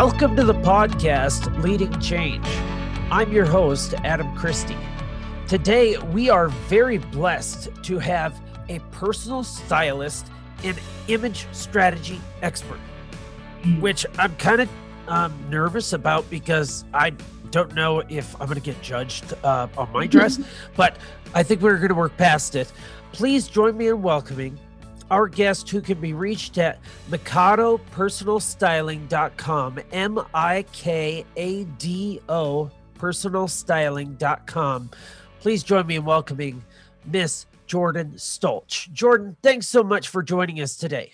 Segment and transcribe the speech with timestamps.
[0.00, 2.46] Welcome to the podcast Leading Change.
[3.10, 4.76] I'm your host, Adam Christie.
[5.48, 10.28] Today, we are very blessed to have a personal stylist
[10.62, 12.78] and image strategy expert,
[13.80, 14.68] which I'm kind of
[15.08, 17.10] um, nervous about because I
[17.50, 20.38] don't know if I'm going to get judged uh, on my dress,
[20.76, 20.96] but
[21.34, 22.72] I think we're going to work past it.
[23.10, 24.60] Please join me in welcoming
[25.10, 26.78] our guest who can be reached at
[27.10, 34.90] mikadopersonalstyling.com, M I K A D O personalstyling.com.
[35.40, 36.62] Please join me in welcoming
[37.06, 38.92] Miss Jordan Stolch.
[38.92, 41.12] Jordan, thanks so much for joining us today.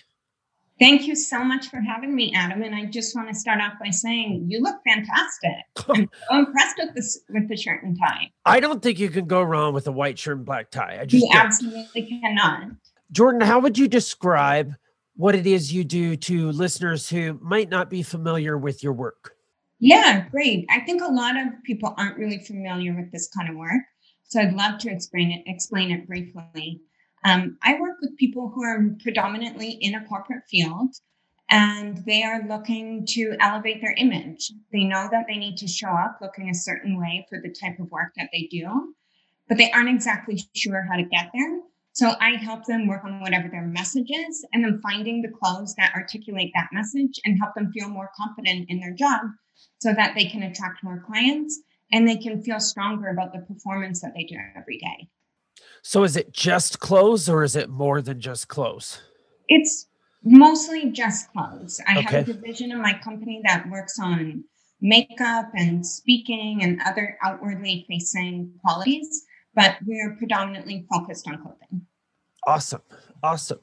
[0.77, 2.61] Thank you so much for having me, Adam.
[2.61, 5.51] And I just want to start off by saying you look fantastic.
[5.87, 8.29] I'm so impressed with this with the shirt and tie.
[8.45, 10.97] I don't think you can go wrong with a white shirt and black tie.
[10.99, 11.45] I just you don't.
[11.45, 12.71] absolutely cannot.
[13.11, 14.73] Jordan, how would you describe
[15.15, 19.35] what it is you do to listeners who might not be familiar with your work?
[19.79, 20.65] Yeah, great.
[20.69, 23.83] I think a lot of people aren't really familiar with this kind of work.
[24.23, 26.81] So I'd love to explain it, explain it briefly.
[27.23, 30.95] Um, I work with people who are predominantly in a corporate field
[31.49, 34.51] and they are looking to elevate their image.
[34.71, 37.79] They know that they need to show up looking a certain way for the type
[37.79, 38.95] of work that they do,
[39.47, 41.59] but they aren't exactly sure how to get there.
[41.95, 45.73] So I help them work on whatever their message is and then finding the clothes
[45.75, 49.21] that articulate that message and help them feel more confident in their job
[49.79, 51.57] so that they can attract more clients
[51.93, 55.07] and they can feel stronger about the performance that they do every day.
[55.83, 58.99] So is it just clothes or is it more than just clothes?
[59.47, 59.87] It's
[60.21, 61.79] mostly just clothes.
[61.87, 62.01] I okay.
[62.01, 64.43] have a division in my company that works on
[64.81, 69.23] makeup and speaking and other outwardly facing qualities
[69.55, 71.85] but we're predominantly focused on clothing.
[72.45, 72.81] Awesome.
[73.23, 73.59] Awesome.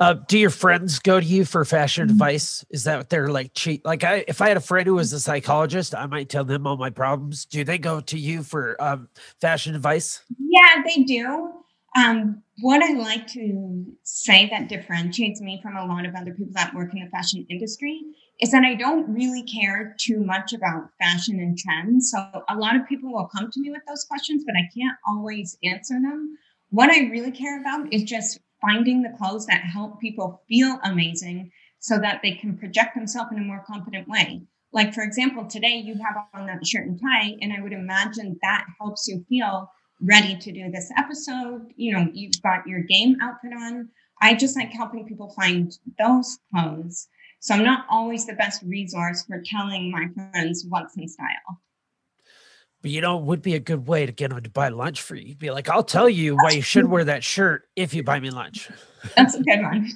[0.00, 2.12] Uh, do your friends go to you for fashion mm-hmm.
[2.12, 2.64] advice?
[2.70, 3.84] Is that what they're like cheat?
[3.84, 6.66] Like I, if I had a friend who was a psychologist, I might tell them
[6.66, 7.44] all my problems.
[7.44, 9.08] Do they go to you for um,
[9.40, 10.22] fashion advice?
[10.38, 11.52] Yeah, they do.
[11.96, 16.52] Um, what I like to say that differentiates me from a lot of other people
[16.54, 18.00] that work in the fashion industry
[18.40, 22.10] is that I don't really care too much about fashion and trends.
[22.10, 24.96] So a lot of people will come to me with those questions, but I can't
[25.06, 26.36] always answer them.
[26.70, 31.50] What I really care about is just finding the clothes that help people feel amazing
[31.78, 34.42] so that they can project themselves in a more confident way.
[34.72, 38.36] Like, for example, today you have on that shirt and tie, and I would imagine
[38.42, 41.72] that helps you feel ready to do this episode.
[41.76, 43.88] You know, you've got your game outfit on.
[44.20, 47.06] I just like helping people find those clothes
[47.44, 51.60] so I'm not always the best resource for telling my friends what's in style.
[52.80, 55.02] But you know, it would be a good way to get them to buy lunch
[55.02, 55.34] for you.
[55.34, 58.30] Be like, I'll tell you why you should wear that shirt if you buy me
[58.30, 58.70] lunch.
[59.14, 59.90] That's a good one.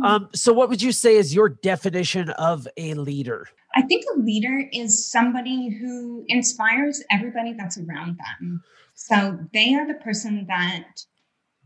[0.04, 3.48] um, so what would you say is your definition of a leader?
[3.74, 8.62] I think a leader is somebody who inspires everybody that's around them.
[8.94, 10.84] So they are the person that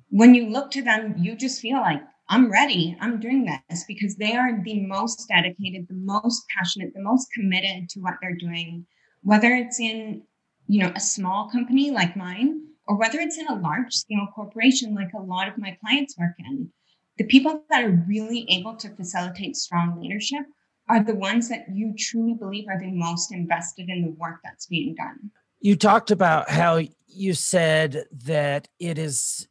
[0.08, 2.96] when you look to them, you just feel like I'm ready.
[3.00, 7.88] I'm doing this because they are the most dedicated, the most passionate, the most committed
[7.90, 8.84] to what they're doing,
[9.22, 10.22] whether it's in,
[10.66, 14.94] you know, a small company like mine or whether it's in a large scale corporation
[14.94, 16.68] like a lot of my clients work in.
[17.18, 20.42] The people that are really able to facilitate strong leadership
[20.88, 24.66] are the ones that you truly believe are the most invested in the work that's
[24.66, 25.30] being done.
[25.60, 29.48] You talked about how you said that it is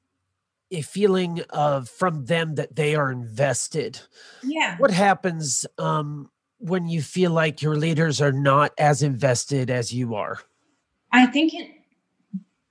[0.72, 4.00] a feeling of from them that they are invested.
[4.44, 4.78] Yeah.
[4.78, 10.16] What happens um, when you feel like your leaders are not as invested as you
[10.16, 10.40] are?
[11.12, 11.72] I think it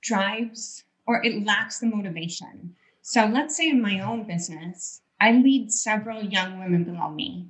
[0.01, 2.75] drives or it lacks the motivation.
[3.01, 7.47] So let's say in my own business, I lead several young women below me.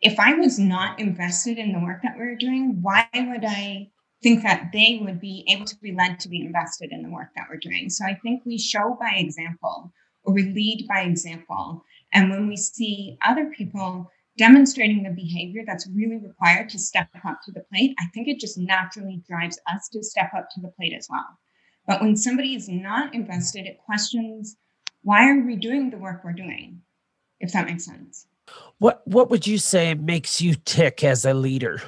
[0.00, 3.90] If I was not invested in the work that we are doing, why would I
[4.22, 7.28] think that they would be able to be led to be invested in the work
[7.36, 7.88] that we're doing.
[7.88, 9.92] So I think we show by example
[10.24, 11.84] or we lead by example.
[12.12, 17.40] And when we see other people demonstrating the behavior that's really required to step up
[17.44, 20.68] to the plate, I think it just naturally drives us to step up to the
[20.68, 21.38] plate as well.
[21.86, 24.56] But when somebody is not invested, it questions
[25.02, 26.82] why are we doing the work we're doing,
[27.40, 28.26] if that makes sense.
[28.78, 31.80] What what would you say makes you tick as a leader?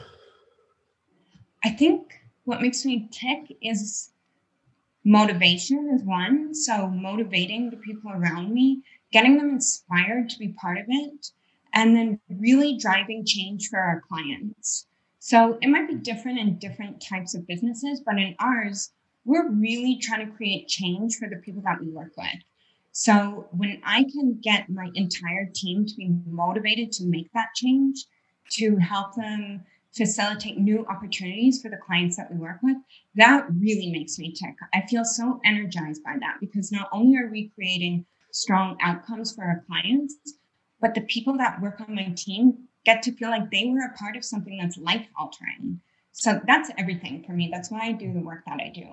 [1.65, 2.20] I think
[2.51, 4.11] what makes me tick is
[5.05, 6.53] motivation is one.
[6.53, 8.83] So motivating the people around me,
[9.13, 11.29] getting them inspired to be part of it,
[11.73, 14.89] and then really driving change for our clients.
[15.21, 18.91] So it might be different in different types of businesses, but in ours,
[19.25, 22.41] we're really trying to create change for the people that we work with.
[22.91, 28.07] So when I can get my entire team to be motivated to make that change,
[28.55, 29.63] to help them
[29.97, 32.77] facilitate new opportunities for the clients that we work with,
[33.17, 34.55] that really makes me tick.
[34.73, 39.45] I feel so energized by that because not only are we creating strong outcomes for
[39.45, 40.17] our clients,
[40.81, 43.99] but the people that work on my team get to feel like they were a
[43.99, 45.81] part of something that's life altering.
[46.13, 47.51] So that's everything for me.
[47.53, 48.87] That's why I do the work that I do.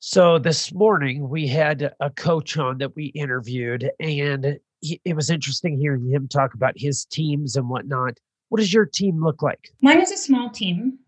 [0.00, 5.76] So this morning we had a coach on that we interviewed, and it was interesting
[5.76, 8.18] hearing him talk about his teams and whatnot.
[8.48, 9.72] What does your team look like?
[9.82, 10.98] Mine is a small team.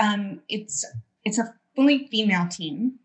[0.00, 0.84] Um, it's
[1.24, 2.98] it's a fully female team.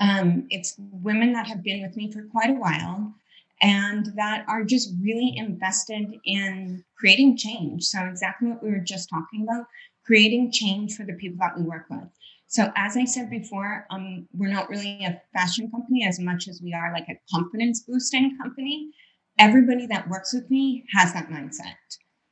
[0.00, 3.14] Um, it's women that have been with me for quite a while
[3.60, 7.84] and that are just really invested in creating change.
[7.84, 9.66] So, exactly what we were just talking about
[10.04, 12.08] creating change for the people that we work with.
[12.46, 16.62] So, as I said before, um, we're not really a fashion company as much as
[16.62, 18.90] we are like a confidence boosting company.
[19.38, 21.74] Everybody that works with me has that mindset.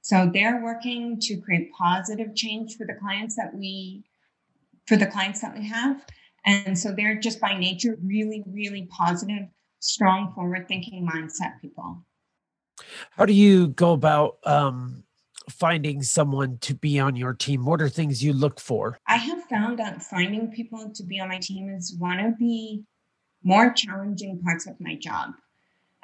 [0.06, 4.04] So, they're working to create positive change for the clients that we
[4.86, 6.00] for the clients that we have.
[6.44, 9.48] And so they're just by nature really, really positive
[9.80, 12.04] strong forward thinking mindset people.
[13.16, 15.02] How do you go about um,
[15.50, 17.64] finding someone to be on your team?
[17.64, 18.96] What are things you look for?
[19.08, 22.80] I have found that finding people to be on my team is one of the
[23.42, 25.32] more challenging parts of my job.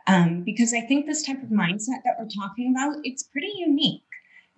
[0.06, 4.02] Um, because I think this type of mindset that we're talking about, it's pretty unique.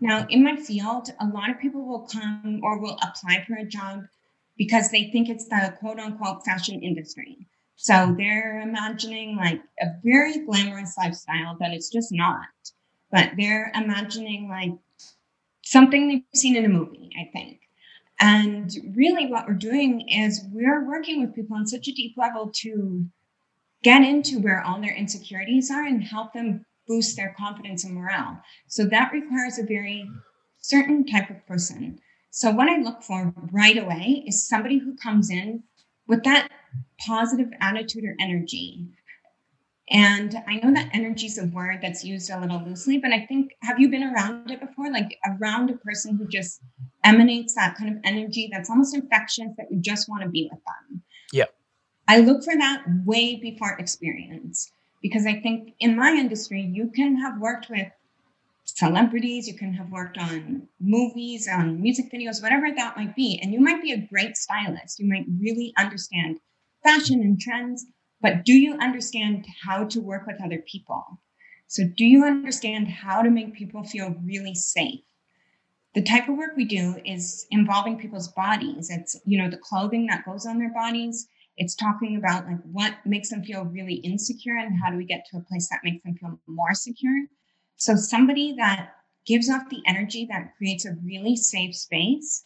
[0.01, 3.65] Now, in my field, a lot of people will come or will apply for a
[3.65, 4.05] job
[4.57, 7.47] because they think it's the quote unquote fashion industry.
[7.77, 12.47] So they're imagining like a very glamorous lifestyle that it's just not.
[13.11, 14.73] But they're imagining like
[15.63, 17.61] something they've seen in a movie, I think.
[18.21, 22.51] And really, what we're doing is we're working with people on such a deep level
[22.57, 23.07] to
[23.85, 28.41] get into where all their insecurities are and help them boost their confidence and morale.
[28.67, 30.09] So that requires a very
[30.61, 31.99] certain type of person.
[32.31, 35.63] So, what I look for right away is somebody who comes in
[36.09, 36.51] with that
[37.07, 38.89] positive attitude or energy.
[39.91, 43.27] And I know that energy is a word that's used a little loosely, but I
[43.27, 44.91] think, have you been around it before?
[44.91, 46.61] Like around a person who just
[47.05, 50.61] emanates that kind of energy that's almost infectious that you just want to be with
[50.65, 51.03] them.
[51.33, 51.45] Yeah.
[52.07, 54.71] I look for that way before experience
[55.01, 57.89] because I think in my industry, you can have worked with
[58.65, 63.39] celebrities, you can have worked on movies, on music videos, whatever that might be.
[63.43, 64.99] And you might be a great stylist.
[64.99, 66.41] You might really understand
[66.83, 67.87] fashion and trends,
[68.21, 71.21] but do you understand how to work with other people?
[71.67, 75.01] So, do you understand how to make people feel really safe?
[75.95, 78.91] The type of work we do is involving people's bodies.
[78.91, 81.29] It's, you know, the clothing that goes on their bodies.
[81.57, 85.25] It's talking about like what makes them feel really insecure and how do we get
[85.31, 87.27] to a place that makes them feel more secure
[87.77, 88.95] so somebody that
[89.27, 92.45] gives off the energy that creates a really safe space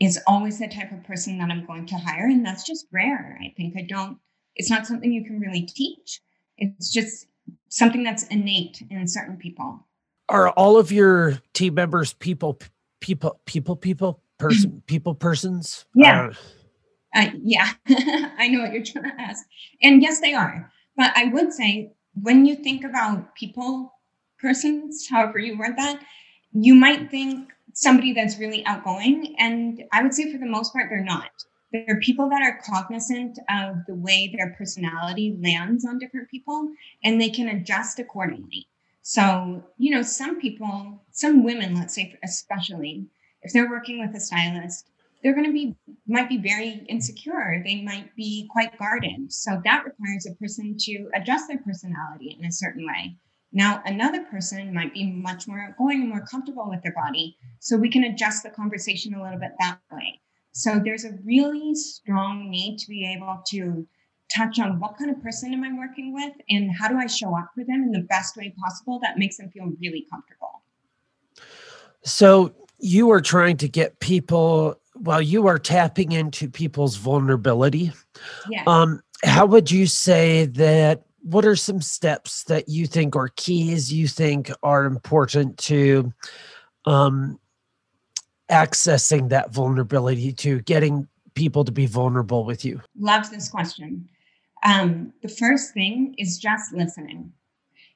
[0.00, 2.26] is always the type of person that I'm going to hire.
[2.26, 3.38] And that's just rare.
[3.40, 4.18] I think I don't,
[4.54, 6.20] it's not something you can really teach.
[6.56, 7.26] It's just
[7.68, 9.86] something that's innate in certain people.
[10.28, 12.58] Are all of your team members people,
[13.00, 15.86] people, people, people, person, people, persons?
[15.94, 16.28] Yeah.
[16.28, 16.34] Uh,
[17.14, 17.72] uh, yeah,
[18.38, 19.44] I know what you're trying to ask.
[19.82, 20.70] And yes, they are.
[20.96, 23.92] But I would say when you think about people
[24.40, 26.00] persons, however you word that,
[26.52, 29.34] you might think somebody that's really outgoing.
[29.38, 31.30] And I would say for the most part, they're not.
[31.72, 36.70] They're people that are cognizant of the way their personality lands on different people
[37.04, 38.66] and they can adjust accordingly.
[39.02, 43.06] So, you know, some people, some women, let's say especially,
[43.42, 44.90] if they're working with a stylist,
[45.22, 45.74] they're going to be
[46.06, 51.08] might be very insecure they might be quite guarded so that requires a person to
[51.14, 53.16] adjust their personality in a certain way
[53.52, 57.36] now, another person might be much more outgoing and more comfortable with their body.
[57.60, 60.20] So we can adjust the conversation a little bit that way.
[60.52, 63.86] So there's a really strong need to be able to
[64.34, 67.34] touch on what kind of person am I working with and how do I show
[67.34, 70.62] up for them in the best way possible that makes them feel really comfortable.
[72.02, 77.92] So you are trying to get people while you are tapping into people's vulnerability.
[78.50, 78.64] Yeah.
[78.66, 83.92] Um, how would you say that what are some steps that you think or keys
[83.92, 86.12] you think are important to
[86.86, 87.38] um,
[88.50, 92.80] accessing that vulnerability to getting people to be vulnerable with you?
[92.98, 94.08] Love this question.
[94.64, 97.32] Um, the first thing is just listening.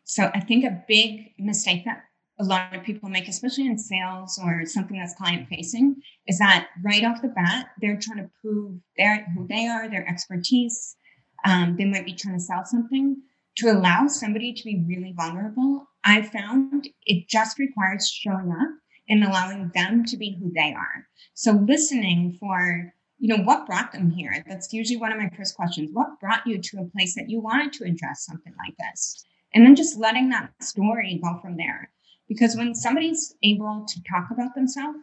[0.04, 2.04] So I think a big mistake that
[2.40, 5.96] a lot of people make, especially in sales or something that's client facing,
[6.26, 10.08] is that right off the bat, they're trying to prove their who they are, their
[10.08, 10.96] expertise,
[11.44, 13.16] um, they might be trying to sell something.
[13.56, 18.70] To allow somebody to be really vulnerable, I found it just requires showing up
[19.08, 21.06] and allowing them to be who they are.
[21.34, 24.42] So listening for, you know, what brought them here?
[24.48, 25.90] That's usually one of my first questions.
[25.92, 29.22] What brought you to a place that you wanted to address something like this?
[29.54, 31.90] And then just letting that story go from there.
[32.32, 34.98] Because when somebody's able to talk about themselves,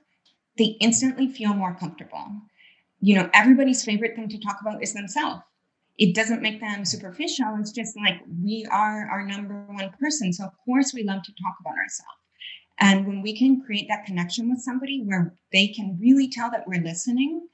[0.58, 2.26] they instantly feel more comfortable.
[3.02, 5.44] You know, everybody's favorite thing to talk about is themselves.
[6.00, 7.56] It doesn't make them superficial.
[7.60, 10.34] It's just like we are our number one person.
[10.34, 12.18] So, of course, we love to talk about ourselves.
[12.80, 16.66] And when we can create that connection with somebody where they can really tell that
[16.66, 17.48] we're listening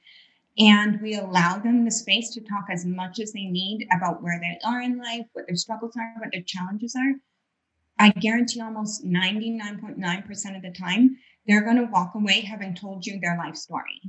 [0.58, 4.40] and we allow them the space to talk as much as they need about where
[4.40, 7.12] they are in life, what their struggles are, what their challenges are,
[7.98, 13.18] I guarantee almost 99.9% of the time, they're going to walk away having told you
[13.20, 14.00] their life story.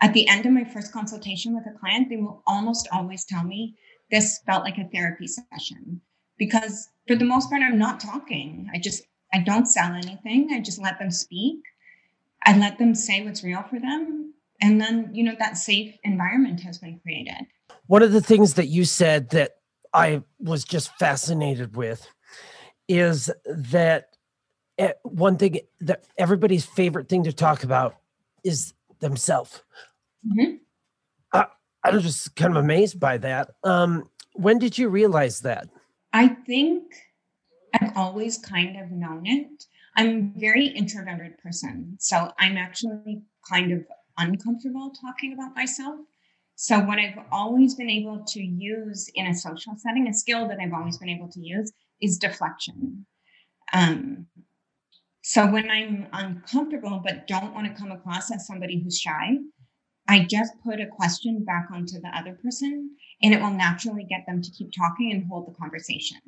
[0.00, 3.44] At the end of my first consultation with a client, they will almost always tell
[3.44, 3.76] me
[4.10, 6.00] this felt like a therapy session
[6.38, 8.68] because for the most part, I'm not talking.
[8.74, 10.50] I just I don't sell anything.
[10.52, 11.60] I just let them speak.
[12.44, 14.34] I let them say what's real for them.
[14.60, 17.46] And then, you know, that safe environment has been created.
[17.86, 19.52] One of the things that you said that
[19.94, 22.06] I was just fascinated with
[22.92, 24.16] is that
[24.76, 27.96] eh, one thing that everybody's favorite thing to talk about
[28.44, 29.62] is themselves.
[30.26, 30.56] Mm-hmm.
[31.32, 31.46] I,
[31.82, 33.52] I was just kind of amazed by that.
[33.64, 35.68] Um, when did you realize that?
[36.12, 36.82] I think
[37.74, 39.64] I've always kind of known it.
[39.96, 41.96] I'm a very introverted person.
[41.98, 43.86] So I'm actually kind of
[44.18, 45.96] uncomfortable talking about myself.
[46.54, 50.58] So, what I've always been able to use in a social setting, a skill that
[50.60, 53.06] I've always been able to use is deflection.
[53.72, 54.26] Um,
[55.22, 59.36] so, when I'm uncomfortable but don't want to come across as somebody who's shy,
[60.08, 62.90] I just put a question back onto the other person
[63.22, 66.18] and it will naturally get them to keep talking and hold the conversation.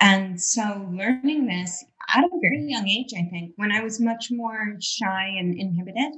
[0.00, 4.28] And so learning this at a very young age, I think, when I was much
[4.30, 6.14] more shy and inhibited,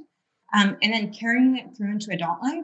[0.53, 2.63] um, and then carrying it through into adult life,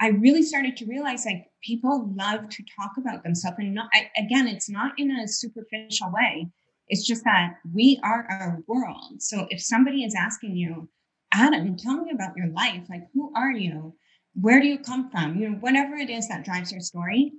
[0.00, 3.56] I really started to realize like people love to talk about themselves.
[3.58, 6.48] And not, I, again, it's not in a superficial way.
[6.88, 9.20] It's just that we are our world.
[9.20, 10.88] So if somebody is asking you,
[11.34, 13.94] Adam, tell me about your life, like who are you?
[14.34, 15.36] Where do you come from?
[15.36, 17.32] You know, whatever it is that drives your story,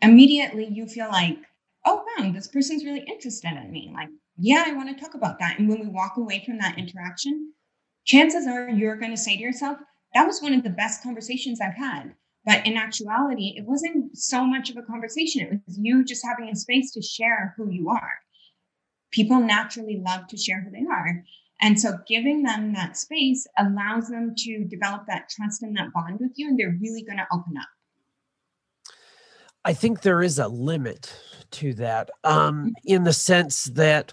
[0.00, 1.38] immediately you feel like
[1.84, 3.90] oh wow, this person's really interested in me.
[3.92, 5.58] Like, yeah, I want to talk about that.
[5.58, 7.52] And when we walk away from that interaction,
[8.04, 9.78] chances are you're going to say to yourself,
[10.14, 12.14] that was one of the best conversations I've had.
[12.46, 15.46] But in actuality, it wasn't so much of a conversation.
[15.46, 18.12] It was you just having a space to share who you are.
[19.10, 21.24] People naturally love to share who they are.
[21.60, 26.18] And so giving them that space allows them to develop that trust and that bond
[26.20, 27.68] with you, and they're really going to open up.
[29.64, 31.16] I think there is a limit
[31.52, 32.72] to that um, mm.
[32.84, 34.12] in the sense that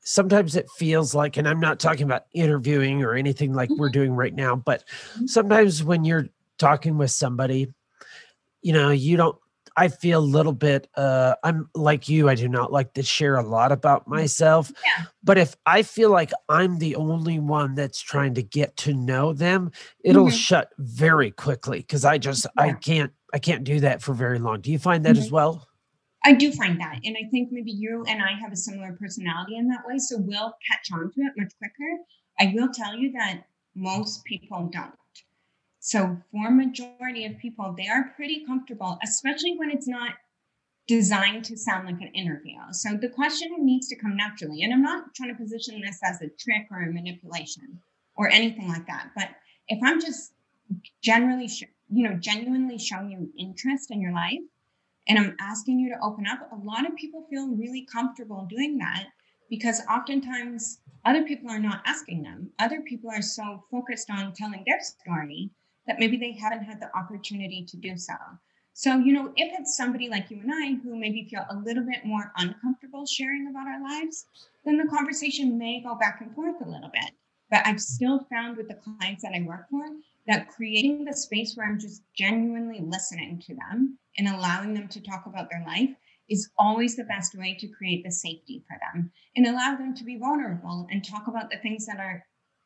[0.00, 3.92] sometimes it feels like, and I'm not talking about interviewing or anything like we're mm-hmm.
[3.92, 5.26] doing right now, but mm-hmm.
[5.26, 6.28] sometimes when you're
[6.58, 7.72] talking with somebody,
[8.62, 9.36] you know, you don't.
[9.78, 10.88] I feel a little bit.
[10.96, 12.30] Uh, I'm like you.
[12.30, 14.14] I do not like to share a lot about mm-hmm.
[14.14, 14.72] myself.
[14.72, 15.04] Yeah.
[15.22, 19.34] But if I feel like I'm the only one that's trying to get to know
[19.34, 19.72] them,
[20.02, 20.34] it'll mm-hmm.
[20.34, 22.62] shut very quickly because I just yeah.
[22.62, 24.62] I can't I can't do that for very long.
[24.62, 25.22] Do you find that mm-hmm.
[25.22, 25.68] as well?
[26.24, 26.98] I do find that.
[27.04, 29.98] And I think maybe you and I have a similar personality in that way.
[29.98, 32.02] So we'll catch on to it much quicker.
[32.40, 33.44] I will tell you that
[33.76, 34.92] most people don't.
[35.86, 40.14] So for majority of people, they are pretty comfortable, especially when it's not
[40.88, 42.56] designed to sound like an interview.
[42.72, 44.64] So the question needs to come naturally.
[44.64, 47.78] And I'm not trying to position this as a trick or a manipulation
[48.16, 49.12] or anything like that.
[49.14, 49.28] But
[49.68, 50.32] if I'm just
[51.02, 51.48] generally
[51.88, 54.40] you know, genuinely showing you interest in your life
[55.06, 58.76] and I'm asking you to open up, a lot of people feel really comfortable doing
[58.78, 59.06] that
[59.48, 62.50] because oftentimes other people are not asking them.
[62.58, 65.52] Other people are so focused on telling their story
[65.86, 68.14] that maybe they haven't had the opportunity to do so.
[68.72, 71.84] So, you know, if it's somebody like you and I who maybe feel a little
[71.84, 74.26] bit more uncomfortable sharing about our lives,
[74.64, 77.12] then the conversation may go back and forth a little bit.
[77.50, 79.86] But I've still found with the clients that I work for
[80.26, 85.00] that creating the space where I'm just genuinely listening to them and allowing them to
[85.00, 85.94] talk about their life
[86.28, 90.04] is always the best way to create the safety for them and allow them to
[90.04, 92.24] be vulnerable and talk about the things that are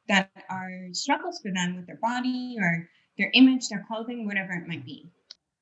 [0.09, 2.89] that are struggles for them with their body or
[3.21, 5.07] their image, their clothing, whatever it might be.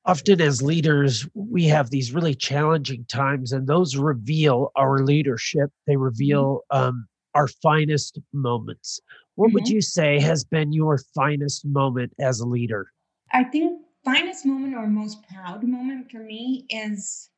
[0.05, 5.69] Often, as leaders, we have these really challenging times, and those reveal our leadership.
[5.85, 6.87] They reveal mm-hmm.
[6.87, 9.01] um, our finest moments.
[9.35, 9.55] What mm-hmm.
[9.55, 12.87] would you say has been your finest moment as a leader?
[13.33, 17.29] I think finest moment or most proud moment for me is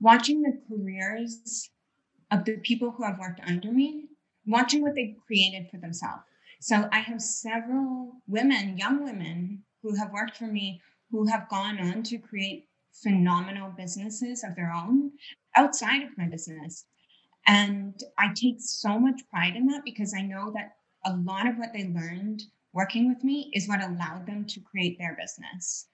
[0.00, 1.70] watching the careers
[2.30, 4.04] of the people who have worked under me,
[4.46, 6.22] watching what they created for themselves.
[6.62, 11.80] So I have several women, young women, who have worked for me who have gone
[11.80, 12.68] on to create
[13.02, 15.10] phenomenal businesses of their own
[15.56, 16.84] outside of my business.
[17.48, 21.58] And I take so much pride in that because I know that a lot of
[21.58, 25.88] what they learned working with me is what allowed them to create their business.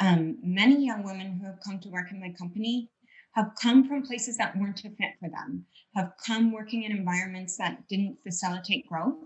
[0.00, 2.88] Um, many young women who have come to work in my company
[3.32, 7.58] have come from places that weren't a fit for them, have come working in environments
[7.58, 9.25] that didn't facilitate growth.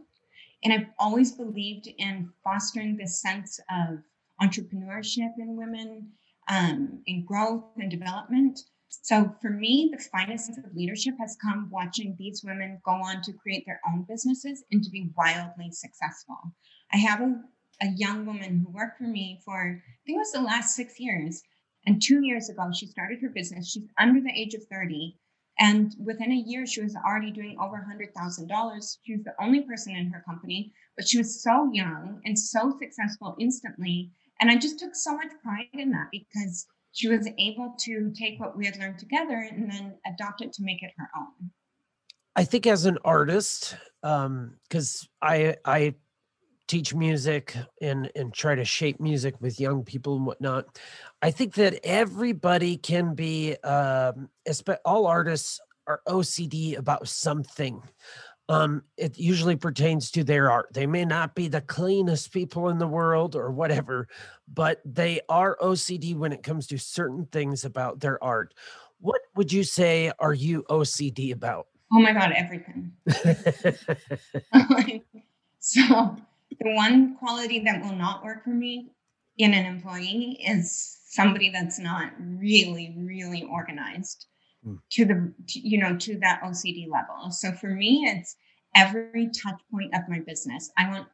[0.63, 3.99] And I've always believed in fostering this sense of
[4.43, 6.11] entrepreneurship in women,
[6.49, 8.61] um, in growth and development.
[8.89, 13.23] So for me, the finest sense of leadership has come watching these women go on
[13.23, 16.37] to create their own businesses and to be wildly successful.
[16.93, 17.41] I have a,
[17.83, 20.99] a young woman who worked for me for, I think it was the last six
[20.99, 21.43] years.
[21.87, 23.71] And two years ago, she started her business.
[23.71, 25.17] She's under the age of 30.
[25.61, 28.99] And within a year, she was already doing over $100,000.
[29.05, 32.75] She was the only person in her company, but she was so young and so
[32.79, 34.11] successful instantly.
[34.41, 38.41] And I just took so much pride in that because she was able to take
[38.41, 41.51] what we had learned together and then adopt it to make it her own.
[42.37, 45.95] I think as an artist, because um, I I
[46.71, 50.79] teach music and and try to shape music with young people and whatnot.
[51.21, 54.29] I think that everybody can be, um,
[54.85, 57.83] all artists are OCD about something.
[58.49, 60.69] Um, it usually pertains to their art.
[60.73, 64.07] They may not be the cleanest people in the world or whatever,
[64.47, 68.55] but they are OCD when it comes to certain things about their art.
[69.01, 71.67] What would you say are you OCD about?
[71.93, 72.93] Oh my God, everything.
[75.59, 76.17] so
[76.61, 78.91] the one quality that will not work for me
[79.39, 84.27] in an employee is somebody that's not really, really organized
[84.67, 84.79] mm.
[84.91, 87.31] to the, to, you know, to that OCD level.
[87.31, 88.37] So for me, it's
[88.75, 90.71] every touch point of my business.
[90.77, 91.09] I want,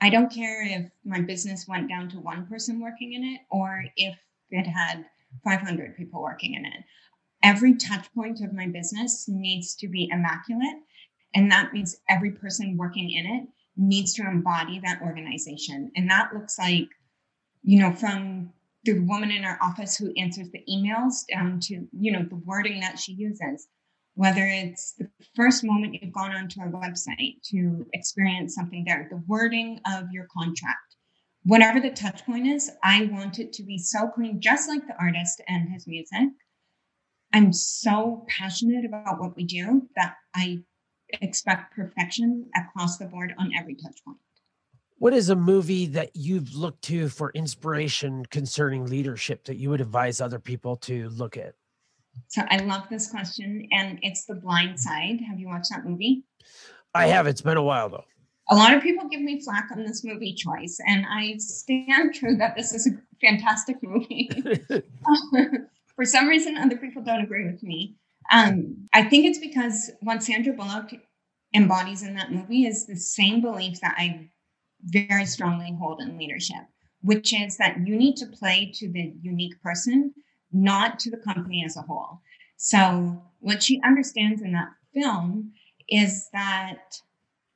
[0.00, 3.84] I don't care if my business went down to one person working in it or
[3.96, 4.16] if
[4.50, 5.06] it had
[5.44, 6.84] 500 people working in it.
[7.42, 10.82] Every touch point of my business needs to be immaculate.
[11.34, 15.90] And that means every person working in it needs to embody that organization.
[15.96, 16.88] And that looks like,
[17.62, 18.50] you know, from
[18.84, 22.80] the woman in our office who answers the emails down to, you know, the wording
[22.80, 23.68] that she uses,
[24.14, 29.22] whether it's the first moment you've gone onto our website to experience something there, the
[29.26, 30.96] wording of your contract,
[31.44, 34.96] whatever the touch point is, I want it to be so clean, just like the
[35.00, 36.30] artist and his music.
[37.32, 40.60] I'm so passionate about what we do that I
[41.20, 44.18] expect perfection across the board on every touch point.
[44.98, 49.80] What is a movie that you've looked to for inspiration concerning leadership that you would
[49.80, 51.54] advise other people to look at?
[52.26, 55.20] So I love this question, and it's The Blind Side.
[55.28, 56.24] Have you watched that movie?
[56.94, 57.28] I have.
[57.28, 58.04] It's been a while though.
[58.50, 62.36] A lot of people give me flack on this movie choice, and I stand true
[62.36, 62.90] that this is a
[63.20, 64.30] fantastic movie.
[65.94, 67.96] For some reason, other people don't agree with me.
[68.30, 70.92] Um, I think it's because what Sandra Bullock
[71.54, 74.28] embodies in that movie is the same belief that I
[74.84, 76.62] very strongly hold in leadership,
[77.02, 80.14] which is that you need to play to the unique person,
[80.52, 82.20] not to the company as a whole.
[82.56, 85.52] So, what she understands in that film
[85.88, 87.00] is that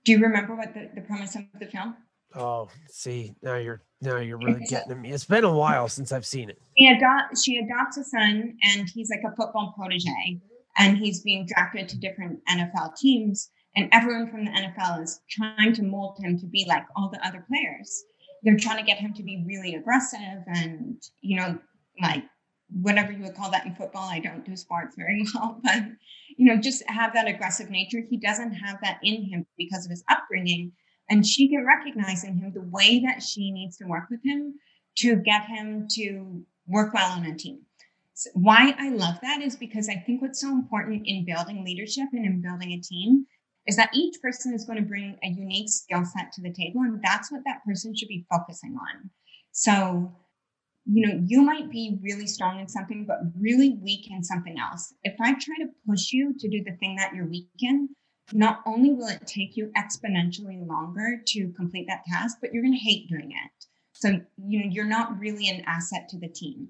[0.05, 1.97] do you remember what the, the premise of the film?
[2.35, 5.13] Oh, see, now you're now you're really getting at me.
[5.13, 6.59] It's been a while since I've seen it.
[6.79, 10.41] She, adopt, she adopts a son, and he's like a football protege
[10.79, 13.51] and he's being drafted to different NFL teams.
[13.77, 17.27] And everyone from the NFL is trying to mold him to be like all the
[17.27, 18.05] other players.
[18.43, 21.59] They're trying to get him to be really aggressive and, you know,
[22.01, 22.25] like
[22.71, 24.09] whatever you would call that in football.
[24.09, 25.83] I don't do sports very well, but,
[26.37, 28.03] you know, just have that aggressive nature.
[28.09, 30.73] He doesn't have that in him because of his upbringing.
[31.09, 34.55] And she can recognize in him the way that she needs to work with him
[34.97, 37.61] to get him to work well on a team
[38.35, 42.25] why I love that is because I think what's so important in building leadership and
[42.25, 43.27] in building a team
[43.67, 46.81] is that each person is going to bring a unique skill set to the table.
[46.81, 49.11] And that's what that person should be focusing on.
[49.53, 50.13] So,
[50.85, 54.93] you know, you might be really strong in something, but really weak in something else.
[55.05, 57.89] If I try to push you to do the thing that you're weak in,
[58.33, 62.75] not only will it take you exponentially longer to complete that task, but you're going
[62.75, 63.67] to hate doing it.
[63.93, 66.69] So, you know, you're not really an asset to the team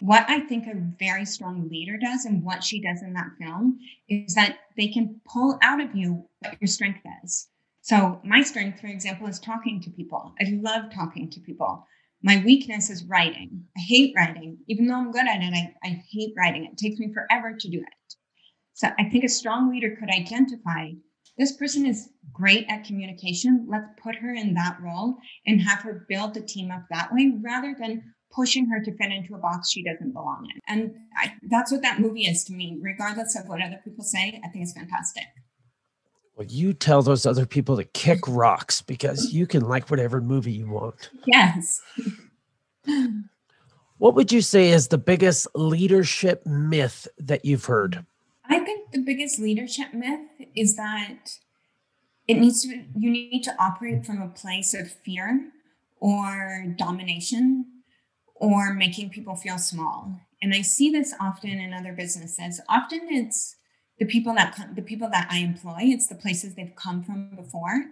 [0.00, 3.78] what I think a very strong leader does and what she does in that film
[4.08, 7.48] is that they can pull out of you what your strength is.
[7.82, 10.34] So, my strength, for example, is talking to people.
[10.40, 11.86] I love talking to people.
[12.22, 13.64] My weakness is writing.
[13.76, 14.56] I hate writing.
[14.68, 16.64] Even though I'm good at it, I, I hate writing.
[16.64, 18.14] It takes me forever to do it.
[18.72, 20.92] So I think a strong leader could identify
[21.36, 23.66] this person is great at communication.
[23.68, 25.16] Let's put her in that role
[25.46, 29.12] and have her build the team up that way rather than pushing her to fit
[29.12, 30.60] into a box she doesn't belong in.
[30.66, 34.40] And I, that's what that movie is to me, regardless of what other people say.
[34.44, 35.24] I think it's fantastic.
[36.36, 40.52] Well, you tell those other people to kick rocks because you can like whatever movie
[40.52, 41.10] you want.
[41.26, 41.80] Yes.
[43.98, 48.04] what would you say is the biggest leadership myth that you've heard?
[48.48, 51.38] I think the biggest leadership myth is that
[52.26, 55.52] it needs to you need to operate from a place of fear
[56.00, 57.66] or domination
[58.34, 60.20] or making people feel small.
[60.42, 62.60] And I see this often in other businesses.
[62.68, 63.56] Often it's
[63.98, 67.36] the people that come, the people that I employ, it's the places they've come from
[67.36, 67.84] before.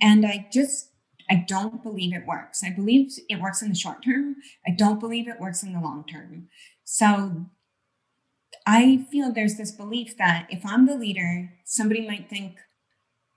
[0.00, 0.90] And I just
[1.30, 2.64] I don't believe it works.
[2.64, 4.36] I believe it works in the short term.
[4.66, 6.48] I don't believe it works in the long term.
[6.84, 7.46] So
[8.66, 12.58] I feel there's this belief that if I'm the leader, somebody might think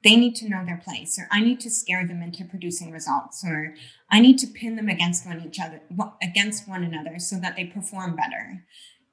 [0.04, 3.44] they need to know their place, or I need to scare them into producing results,
[3.46, 3.76] or
[4.10, 5.82] I need to pin them against one each other,
[6.22, 8.66] against one another, so that they perform better.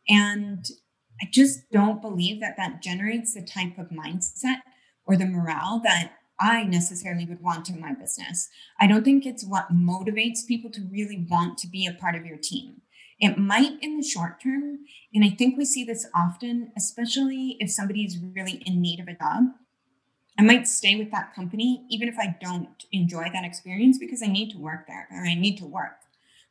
[0.08, 0.64] And
[1.20, 4.60] I just don't believe that that generates the type of mindset
[5.04, 8.48] or the morale that I necessarily would want in my business.
[8.80, 12.24] I don't think it's what motivates people to really want to be a part of
[12.24, 12.82] your team.
[13.18, 14.78] It might in the short term.
[15.12, 19.08] And I think we see this often, especially if somebody is really in need of
[19.08, 19.44] a job.
[20.38, 24.28] I might stay with that company, even if I don't enjoy that experience, because I
[24.28, 25.96] need to work there or I need to work.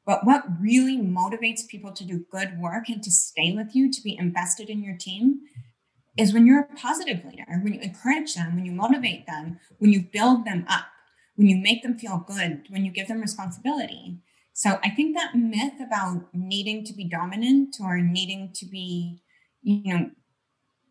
[0.05, 4.01] But what really motivates people to do good work and to stay with you, to
[4.01, 5.39] be invested in your team,
[6.17, 9.91] is when you're a positive leader, when you encourage them, when you motivate them, when
[9.91, 10.85] you build them up,
[11.35, 14.17] when you make them feel good, when you give them responsibility.
[14.53, 19.21] So I think that myth about needing to be dominant or needing to be,
[19.61, 20.09] you know,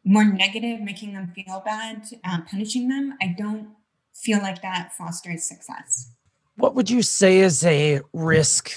[0.06, 3.70] more negative, making them feel bad, uh, punishing them, I don't
[4.14, 6.12] feel like that fosters success.
[6.54, 8.70] What would you say is a risk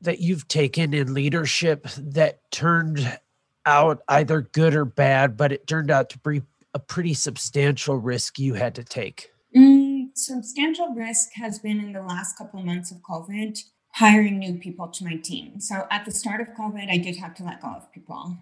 [0.00, 3.18] that you've taken in leadership that turned
[3.64, 6.42] out either good or bad, but it turned out to be
[6.74, 9.30] a pretty substantial risk you had to take?
[9.56, 14.58] Mm, substantial risk has been in the last couple of months of COVID hiring new
[14.58, 15.60] people to my team.
[15.60, 18.38] So at the start of COVID, I did have to let go of people.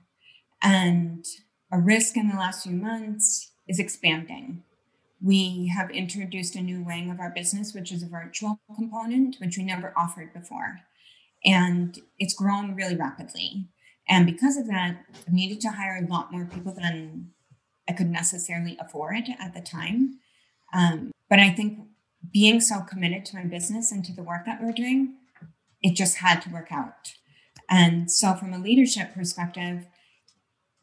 [0.63, 1.25] And
[1.73, 4.63] a risk in the last few months is expanding.
[5.23, 9.57] We have introduced a new wing of our business, which is a virtual component, which
[9.57, 10.81] we never offered before.
[11.45, 13.69] And it's grown really rapidly.
[14.09, 17.31] And because of that, I needed to hire a lot more people than
[17.89, 20.19] I could necessarily afford at the time.
[20.73, 21.79] Um, but I think
[22.33, 25.15] being so committed to my business and to the work that we're doing,
[25.83, 27.15] it just had to work out.
[27.69, 29.87] And so, from a leadership perspective,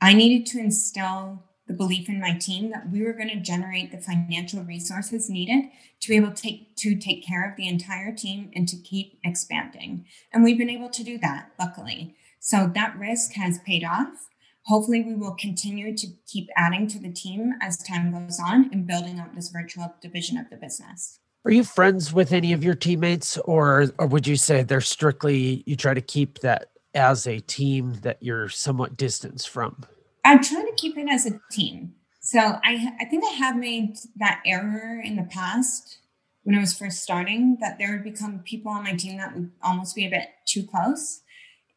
[0.01, 3.91] I needed to instill the belief in my team that we were going to generate
[3.91, 5.65] the financial resources needed
[5.99, 9.19] to be able to take, to take care of the entire team and to keep
[9.23, 10.05] expanding.
[10.31, 12.15] And we've been able to do that, luckily.
[12.39, 14.29] So that risk has paid off.
[14.65, 18.85] Hopefully, we will continue to keep adding to the team as time goes on and
[18.85, 21.19] building up this virtual division of the business.
[21.45, 25.63] Are you friends with any of your teammates, or or would you say they're strictly
[25.65, 29.85] you try to keep that as a team that you're somewhat distanced from?
[30.25, 31.93] I try to keep it as a team.
[32.21, 35.99] So I I think I have made that error in the past
[36.43, 39.51] when I was first starting that there would become people on my team that would
[39.61, 41.21] almost be a bit too close.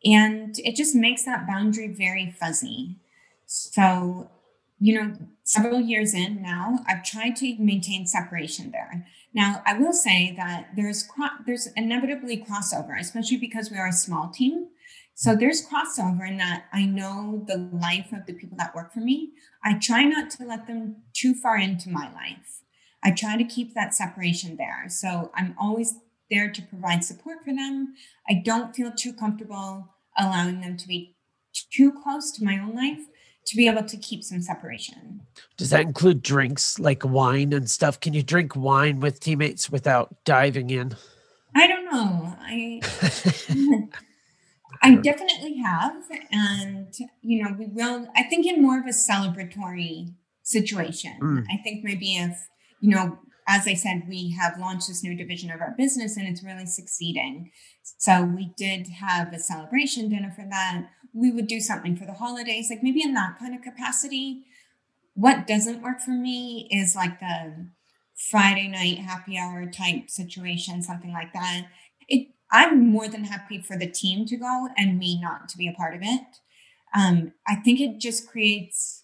[0.05, 2.97] And it just makes that boundary very fuzzy.
[3.47, 4.31] So,
[4.79, 9.07] you know, several years in now, I've tried to maintain separation there.
[9.35, 11.09] Now, I will say that there's
[11.47, 14.69] there's inevitably crossover, especially because we are a small team.
[15.21, 19.01] So there's crossover in that I know the life of the people that work for
[19.01, 19.33] me.
[19.63, 22.63] I try not to let them too far into my life.
[23.05, 24.87] I try to keep that separation there.
[24.89, 25.93] So I'm always
[26.31, 27.93] there to provide support for them.
[28.31, 31.17] I don't feel too comfortable allowing them to be
[31.71, 33.05] too close to my own life
[33.45, 35.21] to be able to keep some separation.
[35.59, 38.01] Does that include drinks like wine and stuff?
[38.01, 40.97] Can you drink wine with teammates without diving in?
[41.55, 42.37] I don't know.
[42.41, 42.81] I
[44.83, 50.15] I definitely have and you know we will I think in more of a celebratory
[50.43, 51.19] situation.
[51.23, 51.45] Mm.
[51.51, 52.49] I think maybe if
[52.81, 56.29] you know as I said, we have launched this new division of our business and
[56.29, 57.51] it's really succeeding.
[57.83, 62.15] So we did have a celebration dinner for that we would do something for the
[62.15, 64.45] holidays, like maybe in that kind of capacity.
[65.15, 67.71] What doesn't work for me is like the
[68.31, 71.67] Friday night happy hour type situation, something like that.
[72.09, 75.69] It I'm more than happy for the team to go and me not to be
[75.69, 76.21] a part of it.
[76.97, 79.01] Um, I think it just creates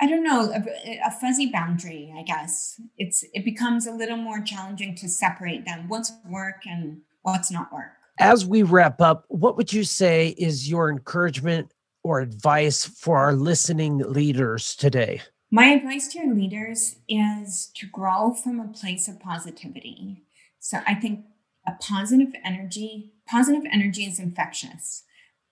[0.00, 2.80] I don't know, a, a, fuzzy boundary, I guess.
[2.98, 5.88] It's it becomes a little more challenging to separate them.
[5.88, 7.92] What's work and what's not work.
[8.18, 13.34] As we wrap up, what would you say is your encouragement or advice for our
[13.34, 15.22] listening leaders today?
[15.50, 20.24] My advice to your leaders is to grow from a place of positivity.
[20.58, 21.20] So I think
[21.66, 25.04] a positive energy, positive energy is infectious,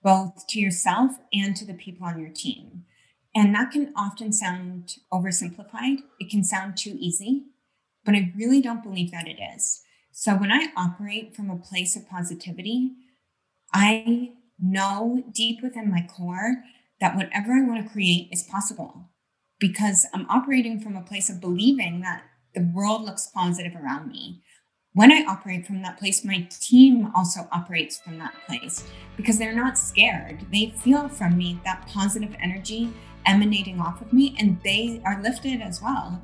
[0.02, 2.84] both to yourself and to the people on your team.
[3.34, 5.98] And that can often sound oversimplified.
[6.20, 7.44] It can sound too easy,
[8.04, 9.82] but I really don't believe that it is.
[10.10, 12.92] So when I operate from a place of positivity,
[13.72, 16.62] I know deep within my core
[17.00, 19.08] that whatever I want to create is possible
[19.58, 24.42] because I'm operating from a place of believing that the world looks positive around me.
[24.94, 28.84] When I operate from that place, my team also operates from that place
[29.16, 30.44] because they're not scared.
[30.52, 32.92] They feel from me that positive energy
[33.24, 36.20] emanating off of me and they are lifted as well.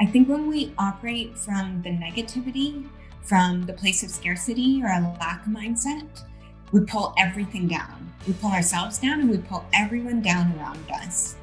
[0.00, 2.88] I think when we operate from the negativity,
[3.24, 6.08] from the place of scarcity or a lack mindset,
[6.72, 8.10] we pull everything down.
[8.26, 11.36] We pull ourselves down and we pull everyone down around us.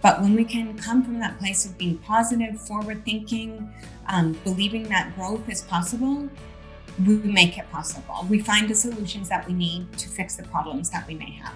[0.00, 3.72] But when we can come from that place of being positive, forward thinking,
[4.06, 6.28] um, believing that growth is possible,
[7.04, 8.26] we make it possible.
[8.28, 11.54] We find the solutions that we need to fix the problems that we may have.